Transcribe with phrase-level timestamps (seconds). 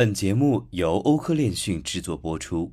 [0.00, 2.72] 本节目由欧科链讯制作播出。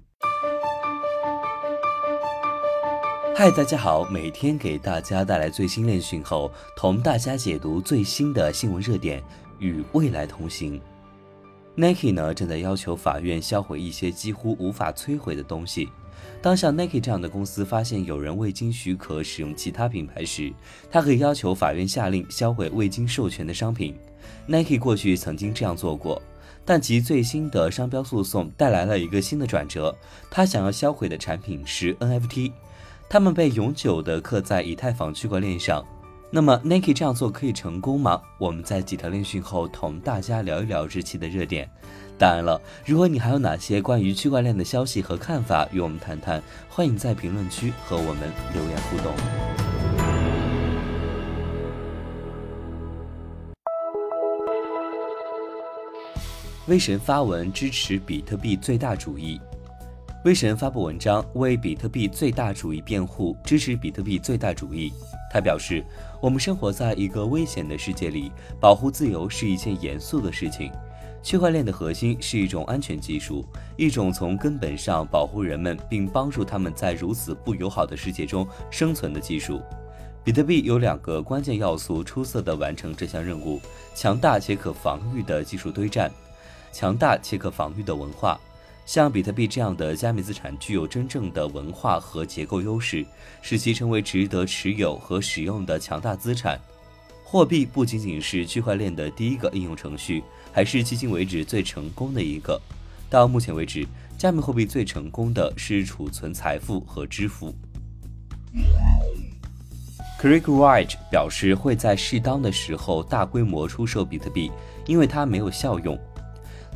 [3.35, 9.21] 嗨，大家好，每天给大家带来最新链讯后，同大家解读最新的新闻热点，
[9.59, 10.79] 与未来同行。
[11.75, 15.89] Nike 呢正在要求法院销毁一些几乎无法摧毁的东西。
[16.41, 20.53] 当像 Nike 这样的公司发现有人未经许可使用其他品牌时，
[20.89, 23.97] 它可以要求法院下令销毁未经授权的商品。
[24.45, 26.21] Nike 过去曾经这样做过，
[26.67, 29.95] 但其最新的商标诉讼带来了一个新的转折。
[30.29, 32.51] 他想要销毁的产品是 NFT，
[33.09, 35.83] 它们被永久地刻在以太坊区块链上。
[36.29, 38.21] 那么 Nike 这样做可以成功吗？
[38.37, 41.69] 我们在几条链讯后同大家聊一聊这期的热点。
[42.17, 49.76] 当然了，如果你还有哪些关于区块链的消息和看法与我们谈谈，欢迎在评论区和我们留言互动。
[56.67, 59.39] 威神发文支持比特币最大主义。
[60.25, 64.91] 威神发布文章为比特币最大主义辩护，支持比特币最大主义。
[65.31, 65.81] 他表示
[66.21, 70.69] ：“我们生活在一个危险的世界里，保护自由是一件严肃的事情。
[71.23, 73.45] 区块链的核心是一种安全技术，
[73.77, 79.61] 一种从根本上保护人们并帮助他们在如此不友好的世界中生存的技术。
[80.21, 83.61] 比特币有两个关键要素，出色地完成这项任务：
[83.95, 86.11] 强大且可防御的技术堆栈，
[86.71, 88.39] 强大且可防御的文化。”
[88.85, 93.05] 像比特币这样的加密资产具有真正的文化和结构优势，
[93.41, 96.57] 使其成为值得持有和使用的强大资产。
[97.21, 100.23] 货币不仅仅是区块链的第一个应用程序，
[100.53, 102.57] 还是迄今为止最成功的一个。
[103.09, 103.85] 到目前为止，
[104.17, 107.53] 加密货币最成功的是储存财富和支付。
[110.17, 114.49] Craig Wright 表示会在适当的时候大规模出售比特币，
[114.85, 115.99] 因为它没有效用。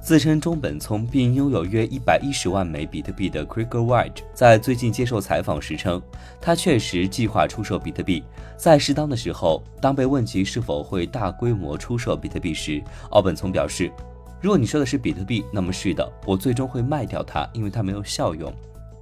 [0.01, 6.01] 自称中本聪并拥有约一百一十万枚比特币的 Craig White 在最近接受采访时称，
[6.41, 8.23] 他确实计划出售比特币，
[8.57, 9.61] 在适当的时候。
[9.79, 12.81] 当被问及是否会大规模出售比特币时，
[13.11, 13.91] 奥本聪表示
[14.41, 18.51] ：“如果你说的是比特币，那么是的，我最终会卖掉它，因为它没有效用。”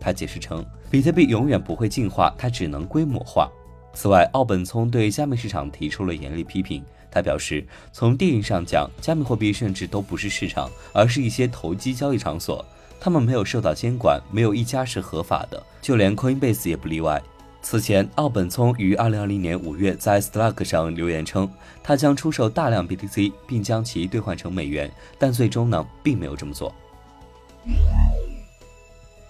[0.01, 3.49] 他解释称，比特币永远不会进化，它只能规模化。
[3.93, 6.83] 此外，奥本聪对加密市场提出了严厉批评。
[7.11, 12.63] 他表示，从定义上讲，加密货币甚至都不是市场，而是一些投机交易场所。
[12.99, 17.21] 他们没有受到监管，没有一家是合法的，就连 Coinbase 也不例外。
[17.61, 21.49] 此前，奥本聪于2020年5月在 Slack 上留言称，
[21.83, 26.73] 他将出售大量 BTC，并将其兑换成美元，但最终呢，并没有这么做。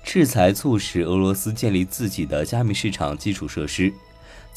[0.04, 3.94] 制裁促使俄罗斯建立自己的加密市场基础设施。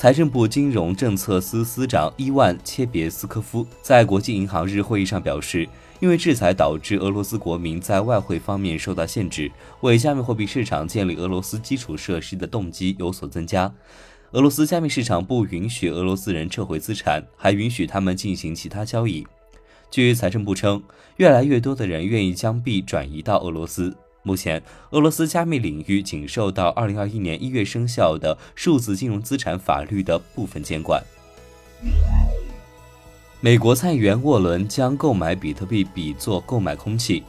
[0.03, 5.65] 财政部金融政策司司长伊万切别斯科夫在国际银行日会议上表示，
[6.01, 9.49] 因为制裁导致俄罗斯国民在外汇方面受到限制，
[9.81, 13.73] 为加密货币市场建立俄罗斯基础设施的动机有所增加。
[14.33, 19.25] 俄罗斯加密市场不允许俄罗斯人撤回资产，还允许他们进行其他交易。
[19.89, 20.83] 据财政部称，
[21.19, 23.97] 越来越多的人愿意将币转移到俄罗斯。
[24.25, 31.03] 目前，俄罗斯加密领域仅受到2021年1月生效的数字金融资产法律的部分监管。
[33.41, 37.25] 美国参议员沃伦将购买比特币比作购买空气。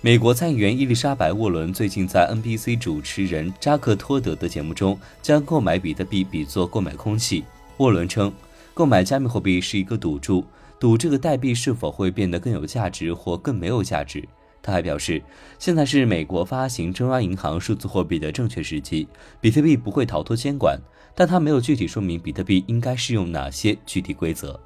[0.00, 7.44] 美国参议员伊丽莎白·沃伦最近在 NBC 主持人扎克托德的节目中，将购买比特币比作购买空气。
[7.76, 8.32] 沃伦称，
[8.72, 10.44] 购买加密货币是一个赌注，
[10.78, 14.26] 赌这个代币是否会变得更有价值或更没有价值。
[14.64, 15.22] 他还表示，
[15.58, 19.06] 现在是美国发行中央银行数字货币的正确时机，
[19.38, 20.80] 比特币不会逃脱监管，
[21.14, 24.58] 但他没有具体说明比特币应该适用哪些具体规则。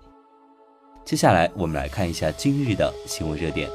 [1.04, 3.69] 接下来，我们来看一下今日的新闻热点。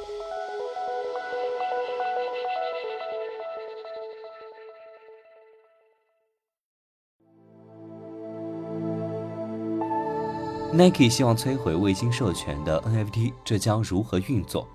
[10.72, 14.66] Nike 希望摧毁未经授权的 NFT，这将如何运作？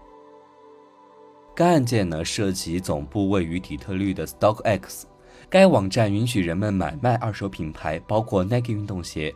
[1.58, 5.02] 该案件呢涉及总部位于底特律的 StockX，
[5.50, 9.34] 该网站允许人们买卖二手品牌，包括 Nike 运动鞋。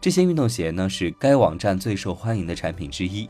[0.00, 3.28] 这些运动鞋呢是该网站最受欢迎的产品之一。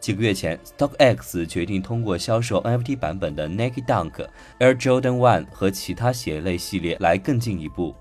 [0.00, 4.26] 几个月前，StockX 决定通过销售 NFT 版本的 Nike Dunk、
[4.58, 7.94] Air Jordan One 和其他鞋类系列来更进一步。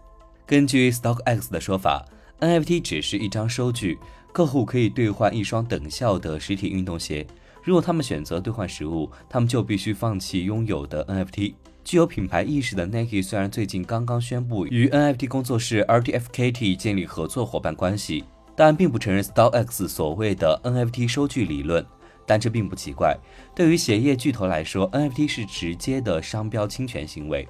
[0.47, 2.03] 根据 StockX 的说法
[2.39, 3.99] ，NFT 只是一张收据，
[4.33, 7.27] 客户可以兑换一双等效的实体运动鞋。
[7.65, 11.55] 如果他们选择兑换实物，他们就必须放弃拥有的 NFT。
[11.83, 18.23] 具有品牌意识的 Nike 虽然最近刚刚宣布与 NFT 工作室 RTFKT 建立合作伙伴关系，
[18.55, 21.83] 但并不承认 StockX 所谓的 NFT 收据理论。
[22.27, 23.17] 但这并不奇怪。
[23.55, 27.47] 对于鞋业巨头来说，NFT 是直接的商标侵权行为。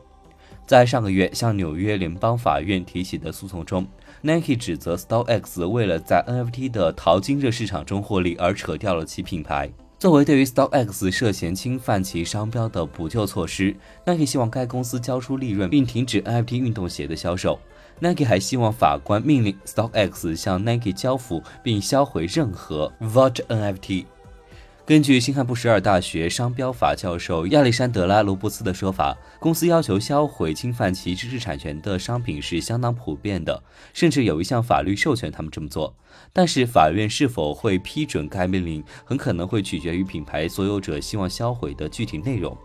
[0.66, 3.86] 在上个月向纽约联邦法院提起的诉讼中
[4.22, 9.70] ，Nike 指责 StockX 为了在 NFT 的淘金热市场中获利而扯掉了其品牌。
[9.98, 13.74] 作为对于 StockX 涉嫌侵犯其商标的补救措施
[14.06, 17.58] ，Nike 希望该公司交出利润并停止 NFT 运动鞋的销售。
[18.00, 24.06] Nike 还希望法官命令 StockX 向 Nike 交付并销毁任何 Vault NFT。
[24.88, 33.64] 根据新罕布什尔大学商标法教授亚历山德拉·罗布斯的说法，公司要求销毁侵犯其知识产权的商品是相当普遍的，
[33.96, 35.96] 甚至有一项法律授权他们这么做。
[36.32, 42.56] 但是，法院是否会批准该命令，很可能会取决于品牌所有者希望销毁的具体内容。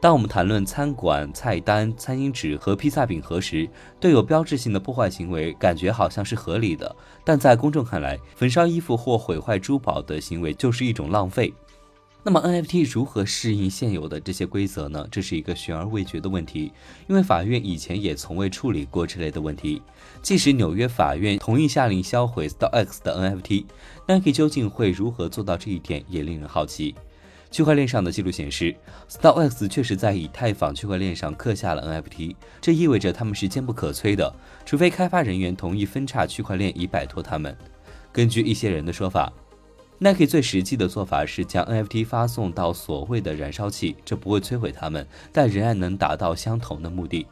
[0.00, 3.68] 当我们谈论餐馆菜单、餐巾纸和披萨饼盒时，
[3.98, 11.52] 对有标志性的破坏行为感觉好像是合理的，但在公众看来，焚烧衣服或毁坏珠宝的行为就是一种浪费。
[12.22, 15.06] 那么 NFT 如何适应现有的这些规则呢？
[15.10, 16.72] 这是一个悬而未决的问题，
[17.08, 19.82] 因为法院以前也从未处理过这类的问题。
[20.22, 26.94] 即使纽约法院同意下令销毁 StockX 的 NFT，Nike 究竟会如何做到这一点，也令人好奇。
[27.50, 28.74] 区块链上的记录显示
[29.08, 34.32] ，StarX 确实在以太坊区块链上刻下了 NFT，这意味着他们是坚不可摧的，
[34.66, 37.56] 除非开发人员同意分叉区块链以摆脱他们。
[38.12, 39.32] 根据一些人的说法
[39.98, 47.26] ，Nike 最实际的做法是将 NFT 发送到所谓的燃烧器，这不会摧毁他们，但仍然能达到相同的目的。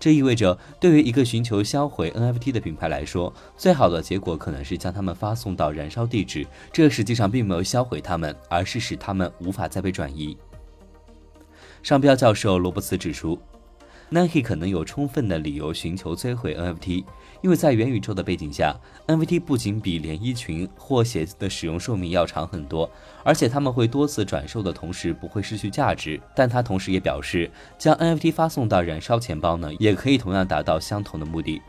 [0.00, 6.46] 这意味着，对于一个寻求销毁 NFT 的品牌来说，最好的结果可能是将它们发送到燃烧地址。
[6.72, 10.36] 这实际上并没有销毁它们，而是使它们无法再被转移。
[11.82, 13.38] 商标教授罗伯茨指出。
[14.10, 17.04] Nike 可能有充分的理由寻求摧毁 NFT，
[17.42, 18.74] 因为在元宇宙的背景下
[19.06, 22.90] ，NFT 不仅比连衣裙或鞋子的使用寿命要长很多，
[23.22, 26.18] 而且他们会多次转售的同时不会失去价值。
[26.34, 31.60] 但他同时也表示，将 NFT 发送到燃烧钱包呢，也可以同样达到相同的目的。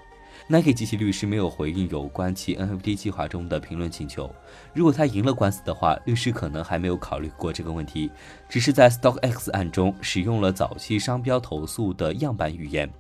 [0.51, 4.33] Nike 及其律师没有回应有关其 NFT 计划中的评论请求。
[4.73, 8.09] 如果他赢了官司的话，律师可能还没有考虑过这个问题，
[8.49, 12.91] 只是在 StockX 案中使用了早期商标投诉的样板语言。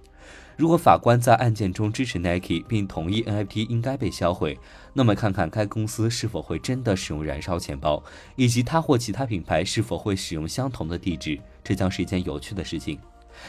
[0.57, 4.55] 如果法官在案件中支持 Nike 并同意 NFT 应该被销毁，
[4.93, 8.03] 那么看看该公司是否会真的使用燃烧钱包，
[8.35, 12.99] 以及它或其他品牌是否会使用相同的地址，这将是一件有趣的事情。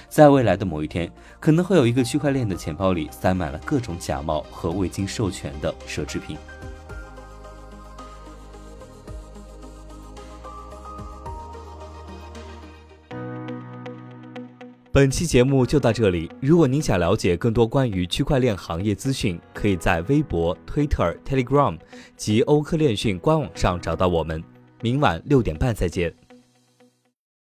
[0.08, 6.36] 在未来的某一天，可能会有一个区块链的钱包里塞满了各种假冒和未经授权的奢侈品。
[14.92, 16.28] 本期节目就到这里。
[16.40, 21.78] 如果您想了解更多关于区块链行业资讯，可以在微博、Twitter、Telegram
[22.16, 24.42] 及欧科链讯官网上找到我们。
[24.82, 26.19] 明晚六点半再见。